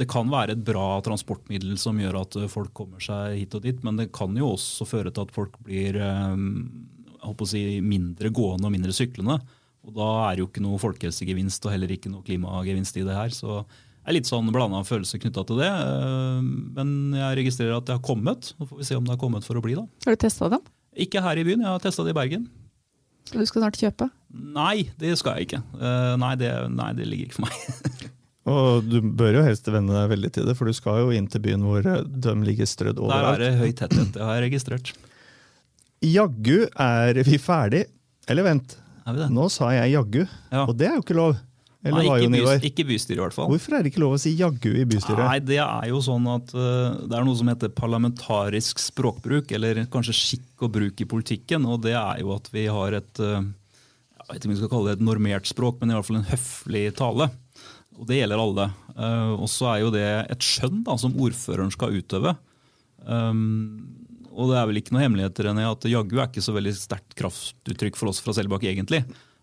[0.00, 3.64] det kan være et bra transportmiddel som gjør at eh, folk kommer seg hit og
[3.66, 8.68] dit, men det kan jo også føre til at folk blir eh, si, mindre gående
[8.68, 9.36] og mindre syklende.
[9.82, 13.16] Og Da er det jo ikke noe folkehelsegevinst og heller ikke noe klimagevinst i det
[13.18, 13.34] her.
[13.34, 15.68] Så det er litt sånn blanda følelser knytta til det.
[15.68, 16.40] Eh,
[16.78, 18.54] men jeg registrerer at det har kommet.
[18.54, 19.76] Så får vi se om det har kommet for å bli.
[19.76, 19.84] da.
[20.06, 20.64] Har du testa dem?
[21.04, 22.48] Ikke her i byen, jeg har testa det i Bergen.
[23.28, 24.08] Så du skal snart kjøpe?
[24.32, 25.62] Nei, det skal jeg ikke.
[26.18, 28.08] Nei, det, nei, det ligger ikke for meg.
[28.52, 31.28] Og du bør jo helst venne deg veldig til det, for du skal jo inn
[31.30, 33.38] til byen hvor de ligger strødd overalt.
[33.38, 34.92] Der er det høy tetthet, det har jeg registrert.
[36.02, 37.84] Jaggu er vi ferdig.
[38.30, 38.76] Eller vent,
[39.34, 40.66] nå sa jeg jaggu, ja.
[40.66, 41.38] og det er jo ikke lov.
[41.82, 43.48] Eller Nei, ikke, bys, ikke bystyret i hvert fall.
[43.50, 45.22] Hvorfor er det ikke lov å si jaggu i bystyret?
[45.26, 49.82] Nei, Det er jo sånn at uh, det er noe som heter parlamentarisk språkbruk, eller
[49.90, 51.66] kanskje skikk og bruk i politikken.
[51.66, 53.42] og Det er jo at vi har et uh,
[54.22, 56.20] jeg vet ikke om vi skal kalle det et normert språk, men i hvert fall
[56.20, 57.28] en høflig tale.
[57.98, 58.68] Og det gjelder alle.
[58.96, 62.36] Uh, og så er jo det et skjønn da, som ordføreren skal utøve.
[63.04, 63.42] Um,
[64.32, 67.16] og det er vel ikke noe hemmeligheter enn at jaggu er ikke så veldig sterkt
[67.18, 69.02] kraftuttrykk for oss fra Selbakk, egentlig.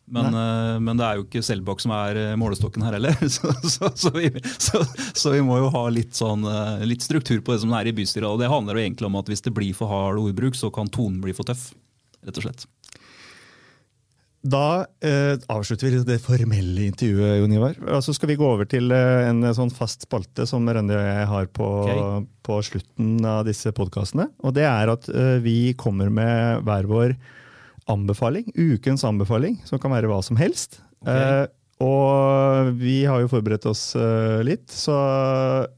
[0.09, 3.13] Men, uh, men, det er jo ikke Selbakk som er eh, målestokken her heller.
[3.35, 6.47] Så, så, så, vi, så, vi, må jo ha litt, sånn,
[6.89, 8.25] litt, struktur på det som det er i bystyret.
[8.31, 10.89] Og det handler jo egentlig om at hvis det blir for hard ordbruk, så kan
[10.89, 11.69] tonen bli for tøff.
[12.25, 12.65] rett og slett.
[14.39, 17.79] Da eh, avslutter vi det formelle intervjuet, Jon Ivar.
[18.05, 21.07] Så skal vi gå over til eh, en eh, sånn fast spalte som Rønne og
[21.09, 22.27] jeg har på, okay.
[22.47, 24.29] på slutten av disse podkastene.
[24.47, 27.15] Og det er at eh, vi kommer med hver vår
[27.91, 28.47] anbefaling.
[28.55, 30.79] Ukens anbefaling, som kan være hva som helst.
[31.03, 31.19] Okay.
[31.19, 31.45] Eh,
[31.83, 34.95] og vi har jo forberedt oss eh, litt, så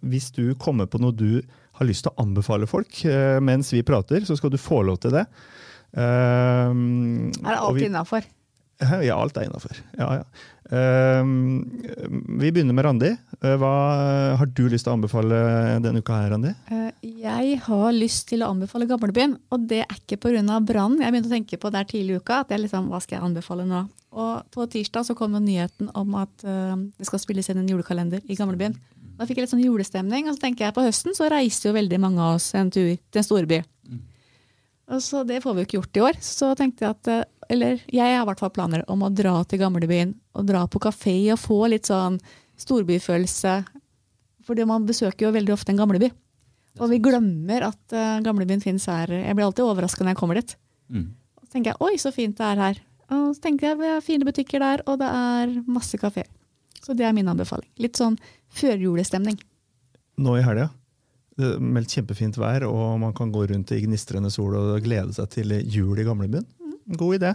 [0.06, 1.42] hvis du kommer på noe du
[1.80, 3.00] har lyst til å anbefale folk
[3.42, 5.24] mens vi prater, så skal du få lov til det.
[5.98, 8.26] er det alt innafor?
[9.08, 9.78] Ja, alt er innafor.
[10.00, 10.48] Ja, ja.
[10.72, 11.28] Uh,
[12.40, 13.10] vi begynner med Randi.
[13.44, 13.72] Uh, hva
[14.40, 15.42] har du lyst til å anbefale
[15.84, 16.54] denne uka, her, Randi?
[16.72, 20.60] Uh, jeg har lyst til å anbefale Gamlebyen, og det er ikke pga.
[20.60, 21.02] brannen.
[21.04, 22.42] Jeg begynte å tenke på der tidlig i uka.
[22.42, 23.88] at jeg liksom, Hva skal jeg anbefale nå?
[24.12, 28.24] Og På tirsdag så kom nyheten om at eh, det skal spilles inn en julekalender
[28.28, 28.76] i Gamlebyen.
[29.16, 31.78] Da fikk jeg litt sånn julestemning, og så tenker jeg på høsten så reiser jo
[31.78, 33.62] veldig mange av oss en tur til en storby.
[33.88, 34.02] Mm.
[34.92, 36.20] Og så Det får vi jo ikke gjort i år.
[36.26, 37.12] Så tenkte jeg at
[37.52, 40.82] eller jeg har i hvert fall planer om å dra til gamlebyen og dra på
[40.84, 42.20] kafé og få litt sånn
[42.62, 43.56] storbyfølelse.
[44.48, 46.12] Fordi man besøker jo veldig ofte en gamleby.
[46.80, 49.12] Og vi glemmer at uh, gamlebyen fins her.
[49.12, 50.56] Jeg blir alltid overraska når jeg kommer dit.
[50.92, 51.10] Mm.
[51.44, 52.84] Så tenker jeg oi, så fint det er her.
[53.12, 56.30] Og så tenker jeg vi har fine butikker der, og det er masse kafeer.
[56.82, 57.68] Så det er min anbefaling.
[57.84, 58.16] Litt sånn
[58.56, 59.36] førjulestemning.
[60.22, 60.70] Nå i helga.
[61.38, 65.16] Det er meldt kjempefint vær, og man kan gå rundt i gnistrende sol og glede
[65.16, 66.48] seg til jul i gamlebyen.
[66.88, 67.34] God idé.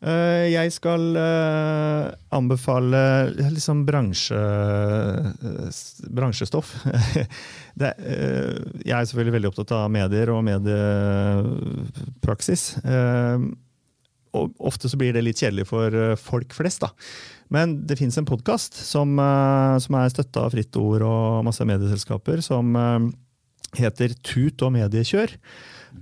[0.00, 3.00] Eh, Jeg skal eh, anbefale
[3.50, 5.26] liksom bransje, eh,
[6.14, 6.76] bransjestoff.
[7.78, 12.62] Det, eh, jeg er selvfølgelig veldig opptatt av medier og mediepraksis.
[12.84, 13.38] Eh,
[14.38, 16.80] Og ofte så blir det litt kjedelig for eh, folk flest.
[16.84, 16.88] da.
[17.50, 21.64] Men det fins en podkast som, eh, som er støtta av Fritt Ord og masse
[21.64, 22.98] medieselskaper, som eh,
[23.76, 25.34] heter Tut og mediekjør.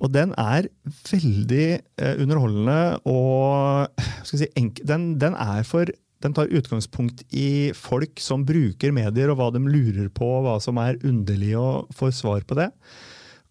[0.00, 0.68] Og den er
[1.08, 4.48] veldig eh, underholdende og si,
[4.84, 5.90] den, den er for
[6.24, 10.80] den tar utgangspunkt i folk som bruker medier, og hva de lurer på, hva som
[10.80, 12.70] er underlig, og får svar på det.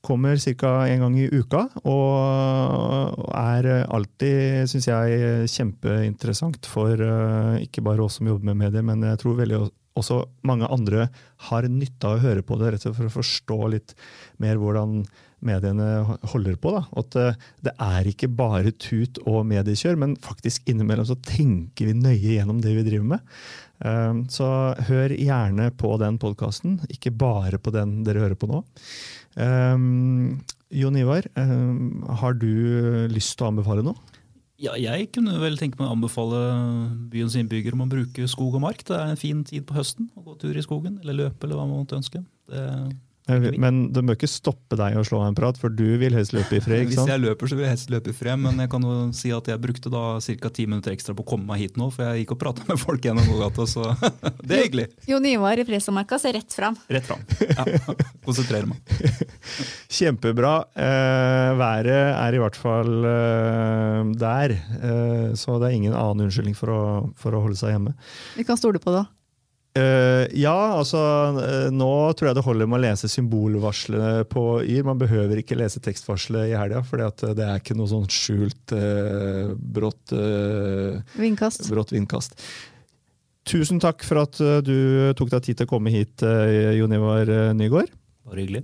[0.06, 0.74] Kommer ca.
[0.86, 8.20] en gang i uka, og er alltid, syns jeg, kjempeinteressant for eh, ikke bare oss
[8.20, 9.62] som jobber med medier, men jeg tror veldig
[9.96, 11.08] også mange andre
[11.50, 13.96] har nytte av å høre på det, rett og slett for å forstå litt
[14.44, 15.04] mer hvordan
[15.46, 16.74] mediene holder på.
[16.74, 16.82] Da.
[17.02, 21.98] At eh, det er ikke bare tut og mediekjør, men faktisk innimellom så tenker vi
[21.98, 23.38] nøye gjennom det vi driver med.
[23.86, 24.50] Eh, Så
[24.90, 28.64] hør gjerne på den podkasten, ikke bare på den dere hører på nå.
[29.36, 30.40] Um,
[30.72, 34.15] Jon Ivar, har du lyst til å anbefale noe?
[34.62, 36.38] Ja, jeg kunne vel tenke meg å anbefale
[37.12, 38.86] byens innbyggere om å bruke skog og mark.
[38.88, 41.60] Det er en fin tid på høsten å gå tur i skogen, eller løpe, eller
[41.60, 42.22] hva man måtte ønske.
[42.48, 42.64] Det,
[43.26, 46.60] Men det bør ikke stoppe deg å slå en prat, for du vil helst løpe
[46.60, 46.84] i fred.
[46.86, 47.08] ikke sant?
[47.10, 49.32] Hvis jeg løper, så vil jeg helst løpe i fred, men jeg kan jo si
[49.34, 50.52] at jeg brukte da ca.
[50.54, 52.78] ti minutter ekstra på å komme meg hit nå, for jeg gikk og prata med
[52.82, 53.88] folk gjennom gågata, så
[54.46, 54.88] det er hyggelig.
[55.10, 56.78] Jon Ivar i Fresamarka ser rett fram.
[56.86, 57.26] Rett fram.
[57.50, 57.66] Ja,
[58.28, 58.96] konsentrerer meg.
[59.98, 60.56] Kjempebra.
[60.78, 66.58] Eh, været er i hvert fall eh, der, eh, så det er ingen annen unnskyldning
[66.58, 66.82] for å,
[67.18, 67.98] for å holde seg hjemme.
[68.38, 69.08] Vi kan stole på det.
[69.76, 71.00] Eh, ja, altså
[71.36, 74.86] uh, nå tror jeg det holder med å lese symbolvarslene på Yr.
[74.88, 79.52] Man behøver ikke lese tekstvarselet i helga, for det er ikke noe sånn skjult uh,
[79.56, 81.68] brått, eh, Vindkast.
[81.74, 82.40] brått vindkast.
[83.46, 84.78] Tusen takk for at eh, du
[85.18, 87.92] tok deg tid til å komme hit, eh, Jon Ivar eh, Nygaard.
[88.26, 88.64] Bare hyggelig.